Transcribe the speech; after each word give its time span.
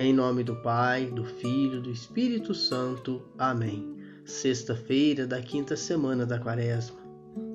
Em 0.00 0.12
nome 0.12 0.44
do 0.44 0.54
Pai, 0.54 1.06
do 1.06 1.24
Filho, 1.24 1.80
do 1.80 1.90
Espírito 1.90 2.54
Santo. 2.54 3.20
Amém. 3.36 3.96
Sexta-feira 4.24 5.26
da 5.26 5.40
quinta 5.40 5.74
semana 5.74 6.24
da 6.24 6.38
Quaresma. 6.38 6.96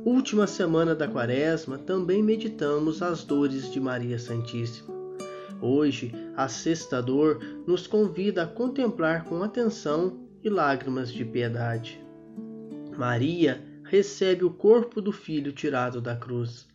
Última 0.04 0.46
semana 0.46 0.94
da 0.94 1.08
Quaresma, 1.08 1.78
também 1.78 2.22
meditamos 2.22 3.02
as 3.02 3.24
dores 3.24 3.72
de 3.72 3.80
Maria 3.80 4.20
Santíssima. 4.20 4.94
Hoje, 5.62 6.12
a 6.36 6.50
sexta 6.50 7.02
dor 7.02 7.40
nos 7.66 7.88
convida 7.88 8.44
a 8.44 8.48
contemplar 8.48 9.24
com 9.24 9.42
atenção 9.42 10.28
e 10.44 10.50
lágrimas 10.50 11.14
de 11.14 11.24
piedade. 11.24 11.98
Maria 12.98 13.64
recebe 13.86 14.44
o 14.44 14.52
corpo 14.52 15.00
do 15.00 15.14
filho 15.14 15.54
tirado 15.54 16.02
da 16.02 16.18
cruz. 16.18 16.68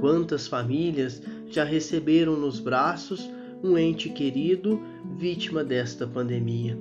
Quantas 0.00 0.48
famílias 0.48 1.20
já 1.50 1.64
receberam 1.64 2.34
nos 2.34 2.58
braços 2.58 3.35
um 3.62 3.76
ente 3.76 4.08
querido 4.10 4.80
vítima 5.16 5.64
desta 5.64 6.06
pandemia? 6.06 6.78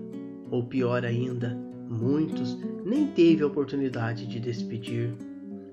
Ou 0.51 0.63
pior 0.63 1.05
ainda, 1.05 1.57
muitos 1.89 2.57
nem 2.85 3.07
teve 3.07 3.43
a 3.43 3.47
oportunidade 3.47 4.27
de 4.27 4.39
despedir. 4.39 5.13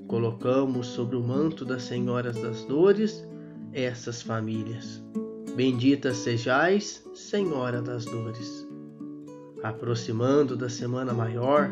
Colocamos 0.07 0.87
sobre 0.87 1.17
o 1.17 1.23
manto 1.23 1.65
das 1.65 1.83
Senhoras 1.83 2.37
das 2.41 2.65
Dores 2.65 3.27
essas 3.73 4.23
famílias. 4.23 5.03
Benditas 5.57 6.19
sejais, 6.19 7.05
Senhora 7.15 7.81
das 7.83 8.05
Dores. 8.05 8.62
Aproximando 9.62 10.57
da 10.57 10.69
Semana 10.69 11.12
Maior, 11.12 11.70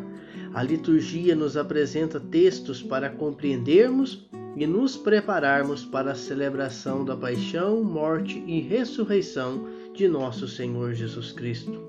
a 0.55 0.63
liturgia 0.63 1.35
nos 1.35 1.57
apresenta 1.57 2.21
textos 2.21 2.81
para 2.81 3.11
compreendermos 3.11 4.29
e 4.57 4.67
nos 4.67 4.97
prepararmos 4.97 5.85
para 5.85 6.13
a 6.13 6.15
celebração 6.15 7.05
da 7.05 7.17
paixão, 7.17 7.83
morte 7.83 8.43
e 8.47 8.61
ressurreição 8.61 9.67
de 9.93 10.07
nosso 10.07 10.47
Senhor 10.47 10.95
Jesus 10.95 11.33
Cristo. 11.33 11.81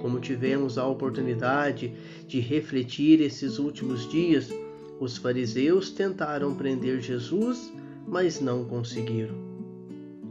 Como 0.00 0.20
tivemos 0.20 0.78
a 0.78 0.86
oportunidade 0.86 1.92
de 2.26 2.40
refletir 2.40 3.20
esses 3.20 3.58
últimos 3.58 4.08
dias, 4.08 4.50
os 4.98 5.18
fariseus 5.18 5.90
tentaram 5.90 6.54
prender 6.54 7.00
Jesus, 7.00 7.72
mas 8.06 8.40
não 8.40 8.64
conseguiram. 8.64 9.34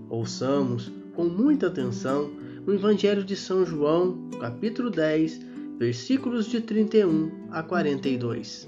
Ouçamos 0.09 0.91
com 1.13 1.25
muita 1.25 1.67
atenção 1.67 2.31
o 2.65 2.73
Evangelho 2.73 3.23
de 3.23 3.35
São 3.35 3.63
João, 3.63 4.27
capítulo 4.39 4.89
10, 4.89 5.39
versículos 5.77 6.49
de 6.49 6.59
31 6.61 7.49
a 7.51 7.61
42. 7.61 8.67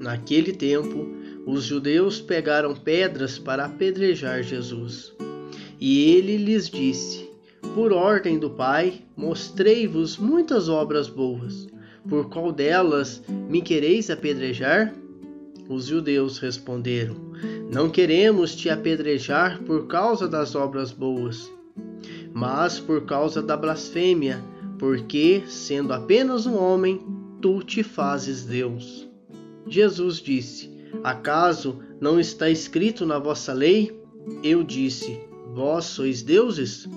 Naquele 0.00 0.52
tempo, 0.52 1.06
os 1.46 1.62
judeus 1.62 2.20
pegaram 2.20 2.74
pedras 2.74 3.38
para 3.38 3.66
apedrejar 3.66 4.42
Jesus. 4.42 5.14
E 5.80 6.10
ele 6.10 6.36
lhes 6.36 6.68
disse: 6.68 7.30
Por 7.74 7.92
ordem 7.92 8.40
do 8.40 8.50
Pai, 8.50 9.02
mostrei-vos 9.16 10.18
muitas 10.18 10.68
obras 10.68 11.08
boas. 11.08 11.68
Por 12.08 12.28
qual 12.28 12.50
delas 12.50 13.22
me 13.48 13.62
quereis 13.62 14.10
apedrejar? 14.10 14.92
Os 15.68 15.86
judeus 15.86 16.38
responderam: 16.38 17.14
Não 17.72 17.88
queremos 17.88 18.56
te 18.56 18.68
apedrejar 18.68 19.62
por 19.62 19.86
causa 19.86 20.26
das 20.26 20.56
obras 20.56 20.90
boas, 20.90 21.48
mas 22.34 22.80
por 22.80 23.04
causa 23.04 23.42
da 23.42 23.56
blasfêmia, 23.56 24.42
porque, 24.78 25.42
sendo 25.46 25.92
apenas 25.92 26.46
um 26.46 26.56
homem, 26.56 27.00
tu 27.40 27.62
te 27.62 27.82
fazes 27.82 28.44
Deus. 28.44 29.08
Jesus 29.66 30.16
disse: 30.16 30.70
Acaso 31.04 31.78
não 32.00 32.18
está 32.18 32.50
escrito 32.50 33.06
na 33.06 33.18
vossa 33.18 33.52
lei? 33.52 33.96
Eu 34.42 34.62
disse: 34.62 35.20
Vós 35.54 35.84
sois 35.84 36.22
deuses? 36.22 36.88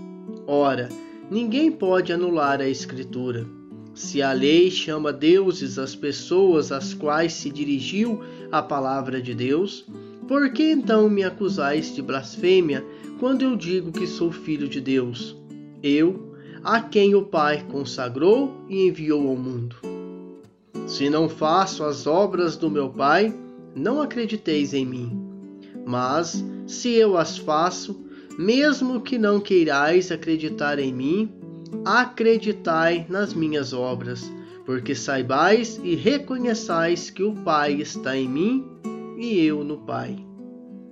Ora, 0.47 0.89
ninguém 1.29 1.71
pode 1.71 2.11
anular 2.11 2.61
a 2.61 2.67
Escritura. 2.67 3.45
Se 3.93 4.21
a 4.21 4.33
lei 4.33 4.69
chama 4.69 5.13
deuses 5.13 5.79
as 5.79 5.95
pessoas 5.95 6.71
às 6.71 6.93
quais 6.93 7.33
se 7.33 7.49
dirigiu 7.49 8.21
a 8.51 8.61
palavra 8.61 9.21
de 9.21 9.33
Deus, 9.33 9.85
por 10.27 10.51
que 10.51 10.63
então 10.71 11.09
me 11.09 11.23
acusais 11.23 11.95
de 11.95 12.01
blasfêmia 12.01 12.85
quando 13.19 13.43
eu 13.43 13.55
digo 13.55 13.91
que 13.91 14.05
sou 14.05 14.31
filho 14.31 14.67
de 14.67 14.81
Deus? 14.81 15.35
Eu, 15.81 16.35
a 16.63 16.81
quem 16.81 17.15
o 17.15 17.23
Pai 17.23 17.65
consagrou 17.71 18.53
e 18.67 18.87
enviou 18.87 19.29
ao 19.29 19.35
mundo. 19.35 19.75
Se 20.87 21.09
não 21.09 21.29
faço 21.29 21.83
as 21.83 22.05
obras 22.05 22.57
do 22.57 22.69
meu 22.69 22.89
Pai, 22.89 23.33
não 23.75 24.01
acrediteis 24.01 24.73
em 24.73 24.85
mim. 24.85 25.25
Mas, 25.85 26.43
se 26.67 26.93
eu 26.93 27.17
as 27.17 27.37
faço, 27.37 28.05
mesmo 28.37 29.01
que 29.01 29.17
não 29.17 29.39
queirais 29.39 30.11
acreditar 30.11 30.77
em 30.79 30.93
mim, 30.93 31.31
acreditai 31.85 33.05
nas 33.09 33.33
minhas 33.33 33.73
obras, 33.73 34.31
porque 34.65 34.93
saibais 34.93 35.79
e 35.83 35.95
reconheçais 35.95 37.09
que 37.09 37.23
o 37.23 37.33
Pai 37.33 37.73
está 37.73 38.17
em 38.17 38.27
mim 38.27 38.65
e 39.17 39.39
eu 39.39 39.63
no 39.63 39.77
Pai. 39.77 40.17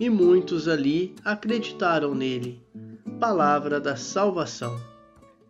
E 0.00 0.08
muitos 0.08 0.68
ali 0.68 1.14
acreditaram 1.24 2.14
nele. 2.14 2.60
Palavra 3.18 3.80
da 3.80 3.96
salvação. 3.96 4.78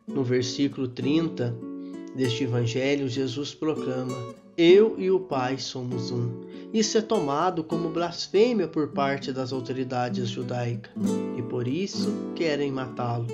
No 0.07 0.25
versículo 0.25 0.89
30 0.89 1.55
deste 2.17 2.45
evangelho, 2.45 3.09
Jesus 3.09 3.55
proclama: 3.55 4.17
Eu 4.57 4.95
e 4.99 5.11
o 5.11 5.21
Pai 5.21 5.59
somos 5.59 6.11
um. 6.11 6.47
Isso 6.73 6.97
é 6.97 7.03
tomado 7.03 7.63
como 7.63 7.91
blasfêmia 7.91 8.67
por 8.67 8.89
parte 8.89 9.33
das 9.33 9.53
autoridades 9.53 10.31
judaicas 10.31 10.93
e 11.37 11.43
por 11.43 11.69
isso 11.69 12.11
querem 12.35 12.73
matá-lo. 12.73 13.27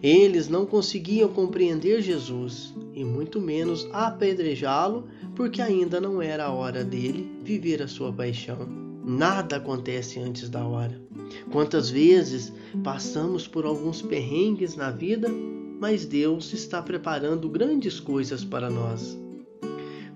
Eles 0.00 0.48
não 0.48 0.64
conseguiam 0.64 1.28
compreender 1.28 2.00
Jesus 2.00 2.72
e 2.94 3.04
muito 3.04 3.40
menos 3.40 3.88
apedrejá-lo, 3.92 5.08
porque 5.34 5.60
ainda 5.60 6.00
não 6.00 6.22
era 6.22 6.44
a 6.44 6.52
hora 6.52 6.84
dele 6.84 7.28
viver 7.42 7.82
a 7.82 7.88
sua 7.88 8.12
paixão. 8.12 8.87
Nada 9.08 9.56
acontece 9.56 10.20
antes 10.20 10.50
da 10.50 10.66
hora. 10.66 11.00
Quantas 11.50 11.88
vezes 11.88 12.52
passamos 12.84 13.48
por 13.48 13.64
alguns 13.64 14.02
perrengues 14.02 14.76
na 14.76 14.90
vida, 14.90 15.30
mas 15.80 16.04
Deus 16.04 16.52
está 16.52 16.82
preparando 16.82 17.48
grandes 17.48 17.98
coisas 17.98 18.44
para 18.44 18.68
nós. 18.68 19.18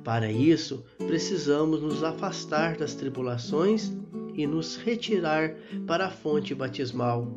Para 0.05 0.31
isso, 0.31 0.85
precisamos 0.99 1.81
nos 1.81 2.05
afastar 2.05 2.77
das 2.77 2.95
tribulações 2.95 3.91
e 4.35 4.47
nos 4.47 4.77
retirar 4.77 5.57
para 5.87 6.09
a 6.09 6.11
fonte 6.11 6.55
batismal, 6.55 7.33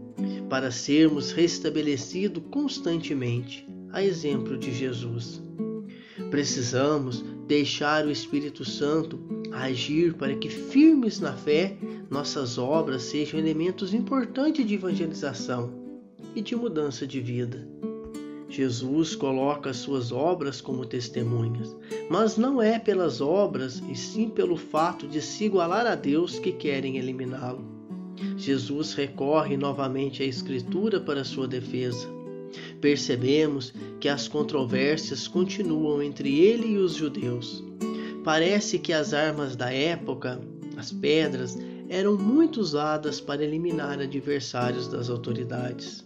para 0.49 0.71
sermos 0.71 1.31
restabelecidos 1.31 2.43
constantemente, 2.51 3.65
a 3.93 4.03
exemplo 4.03 4.57
de 4.57 4.73
Jesus. 4.73 5.41
Precisamos 6.29 7.23
deixar 7.47 8.05
o 8.05 8.11
Espírito 8.11 8.65
Santo 8.65 9.34
agir 9.63 10.13
para 10.15 10.35
que, 10.35 10.49
firmes 10.49 11.19
na 11.19 11.33
fé, 11.33 11.77
nossas 12.09 12.57
obras 12.57 13.03
sejam 13.03 13.39
elementos 13.39 13.93
importantes 13.93 14.65
de 14.65 14.75
evangelização 14.75 15.71
e 16.35 16.41
de 16.41 16.55
mudança 16.55 17.07
de 17.07 17.21
vida. 17.21 17.65
Jesus 18.49 19.15
coloca 19.15 19.69
as 19.69 19.77
suas 19.77 20.11
obras 20.11 20.61
como 20.61 20.85
testemunhas, 20.85 21.75
mas 22.09 22.37
não 22.37 22.61
é 22.61 22.77
pelas 22.77 23.19
obras 23.21 23.81
e 23.89 23.95
sim 23.95 24.29
pelo 24.29 24.55
fato 24.55 25.07
de 25.07 25.21
se 25.21 25.45
igualar 25.45 25.85
a 25.85 25.95
Deus 25.95 26.37
que 26.37 26.51
querem 26.51 26.97
eliminá-lo. 26.97 27.63
Jesus 28.37 28.93
recorre 28.93 29.57
novamente 29.57 30.21
à 30.21 30.25
Escritura 30.25 30.99
para 30.99 31.23
sua 31.23 31.47
defesa. 31.47 32.07
Percebemos 32.79 33.73
que 33.99 34.07
as 34.07 34.27
controvérsias 34.27 35.27
continuam 35.27 36.01
entre 36.01 36.39
ele 36.39 36.73
e 36.73 36.77
os 36.77 36.93
judeus. 36.93 37.63
Parece 38.25 38.79
que 38.79 38.91
as 38.91 39.13
armas 39.13 39.55
da 39.55 39.71
época, 39.71 40.41
as 40.75 40.91
pedras, 40.91 41.55
eram 41.87 42.17
muito 42.17 42.59
usadas 42.59 43.21
para 43.21 43.43
eliminar 43.43 43.99
adversários 43.99 44.87
das 44.87 45.11
autoridades. 45.11 46.03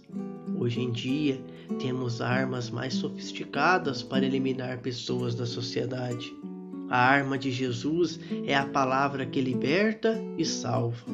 Hoje 0.60 0.82
em 0.82 0.92
dia, 0.92 1.42
temos 1.80 2.20
armas 2.20 2.70
mais 2.70 2.96
sofisticadas 2.96 4.04
para 4.04 4.26
eliminar 4.26 4.80
pessoas 4.80 5.34
da 5.34 5.46
sociedade. 5.46 6.36
A 6.90 7.00
arma 7.00 7.38
de 7.38 7.52
Jesus 7.52 8.20
é 8.46 8.54
a 8.54 8.66
palavra 8.66 9.26
que 9.26 9.40
liberta 9.40 10.22
e 10.38 10.44
salva. 10.44 11.06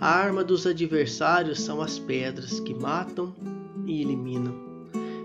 A 0.00 0.08
arma 0.08 0.42
dos 0.42 0.66
adversários 0.66 1.60
são 1.60 1.82
as 1.82 1.98
pedras 1.98 2.58
que 2.58 2.72
matam 2.72 3.34
e 3.84 4.00
eliminam. 4.00 4.54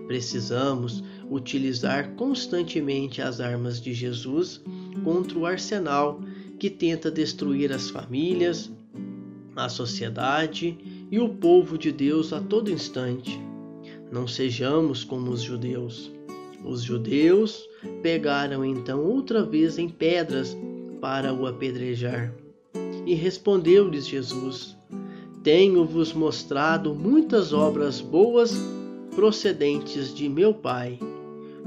Precisamos 0.05 1.01
utilizar 1.31 2.09
constantemente 2.15 3.21
as 3.21 3.39
armas 3.39 3.79
de 3.79 3.93
Jesus 3.93 4.61
contra 5.03 5.37
o 5.37 5.45
arsenal 5.45 6.21
que 6.59 6.69
tenta 6.69 7.11
destruir 7.11 7.71
as 7.71 7.89
famílias, 7.89 8.71
a 9.55 9.69
sociedade 9.69 10.77
e 11.11 11.19
o 11.19 11.29
povo 11.29 11.77
de 11.77 11.91
Deus 11.91 12.33
a 12.33 12.39
todo 12.39 12.71
instante. 12.71 13.39
Não 14.11 14.27
sejamos 14.27 15.03
como 15.03 15.31
os 15.31 15.41
judeus. 15.41 16.11
Os 16.63 16.81
judeus 16.81 17.67
pegaram 18.01 18.63
então 18.63 19.03
outra 19.03 19.43
vez 19.43 19.77
em 19.77 19.89
pedras 19.89 20.55
para 21.01 21.33
o 21.33 21.45
apedrejar. 21.45 22.33
E 23.05 23.13
respondeu-lhes 23.13 24.07
Jesus: 24.07 24.77
Tenho-vos 25.43 26.13
mostrado 26.13 26.95
muitas 26.95 27.51
obras 27.51 27.99
boas 27.99 28.53
procedentes 29.15 30.13
de 30.13 30.29
meu 30.29 30.53
Pai. 30.53 30.97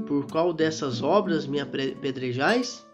Por 0.07 0.25
qual 0.25 0.53
dessas 0.53 1.03
obras 1.03 1.45
me 1.45 1.59
apedrejais? 1.59 2.86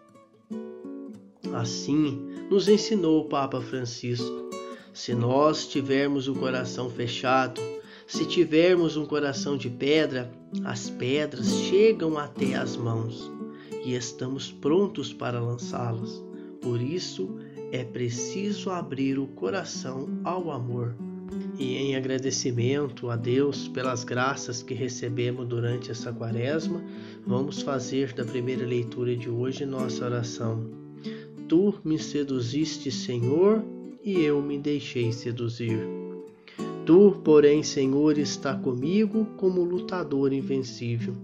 Assim 1.52 2.34
nos 2.50 2.68
ensinou 2.68 3.20
o 3.20 3.28
Papa 3.28 3.60
Francisco. 3.60 4.50
Se 4.92 5.14
nós 5.14 5.66
tivermos 5.66 6.28
o 6.28 6.34
coração 6.34 6.88
fechado, 6.88 7.60
se 8.06 8.24
tivermos 8.26 8.96
um 8.96 9.06
coração 9.06 9.56
de 9.56 9.68
pedra, 9.70 10.30
as 10.64 10.90
pedras 10.90 11.50
chegam 11.50 12.18
até 12.18 12.54
as 12.54 12.76
mãos 12.76 13.30
e 13.84 13.94
estamos 13.94 14.52
prontos 14.52 15.12
para 15.12 15.40
lançá-las. 15.40 16.22
Por 16.60 16.80
isso 16.80 17.36
é 17.72 17.82
preciso 17.82 18.70
abrir 18.70 19.18
o 19.18 19.26
coração 19.26 20.08
ao 20.22 20.50
amor. 20.50 20.94
E 21.58 21.76
em 21.76 21.96
agradecimento 21.96 23.10
a 23.10 23.16
Deus 23.16 23.68
pelas 23.68 24.04
graças 24.04 24.62
que 24.62 24.74
recebemos 24.74 25.46
durante 25.48 25.90
essa 25.90 26.12
quaresma, 26.12 26.84
vamos 27.26 27.62
fazer 27.62 28.12
da 28.12 28.24
primeira 28.24 28.66
leitura 28.66 29.16
de 29.16 29.28
hoje 29.28 29.66
nossa 29.66 30.04
oração. 30.04 30.83
Tu 31.48 31.74
me 31.84 31.98
seduziste, 31.98 32.90
Senhor, 32.90 33.62
e 34.02 34.20
eu 34.20 34.40
me 34.40 34.58
deixei 34.58 35.12
seduzir. 35.12 35.78
Tu, 36.86 37.20
porém, 37.24 37.62
Senhor, 37.62 38.18
está 38.18 38.54
comigo 38.54 39.26
como 39.36 39.64
lutador 39.64 40.32
invencível. 40.32 41.14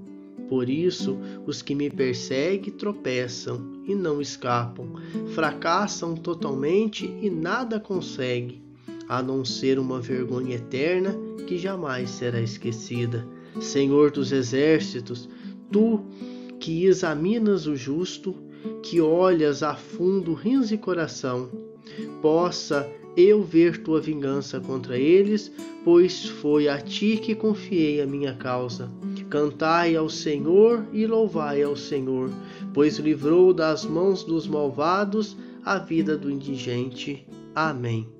Por 0.49 0.69
isso, 0.69 1.17
os 1.47 1.63
que 1.63 1.75
me 1.75 1.89
perseguem 1.89 2.73
tropeçam 2.73 3.83
e 3.87 3.95
não 3.95 4.21
escapam, 4.21 4.95
fracassam 5.35 6.15
totalmente 6.15 7.07
e 7.23 7.31
nada 7.31 7.79
conseguem, 7.79 8.63
a 9.09 9.23
não 9.23 9.45
ser 9.45 9.79
uma 9.79 10.01
vergonha 10.01 10.57
eterna 10.57 11.15
que 11.47 11.57
jamais 11.57 12.11
será 12.11 12.41
esquecida. 12.41 13.27
Senhor 13.61 14.11
dos 14.11 14.33
exércitos, 14.33 15.29
tu 15.71 16.01
que 16.59 16.85
examinas 16.85 17.67
o 17.67 17.77
justo, 17.77 18.35
que 18.83 19.01
olhas 19.01 19.63
a 19.63 19.75
fundo 19.75 20.35
rins 20.35 20.71
e 20.71 20.79
coração, 20.79 21.49
possa 22.21 22.89
eu 23.17 23.43
ver 23.43 23.83
tua 23.83 24.01
vingança 24.01 24.61
contra 24.61 24.97
eles, 24.97 25.53
pois 25.85 26.27
foi 26.27 26.69
a 26.69 26.79
ti 26.79 27.17
que 27.17 27.35
confiei 27.35 28.01
a 28.01 28.07
minha 28.07 28.35
causa. 28.35 28.91
Cantai 29.29 29.97
ao 29.97 30.09
Senhor 30.09 30.85
e 30.93 31.07
louvai 31.07 31.63
ao 31.63 31.77
Senhor, 31.77 32.31
pois 32.73 32.99
livrou 32.99 33.53
das 33.53 33.85
mãos 33.85 34.25
dos 34.25 34.47
malvados 34.47 35.37
a 35.65 35.79
vida 35.79 36.17
do 36.17 36.31
indigente. 36.31 37.27
Amém. 37.55 38.20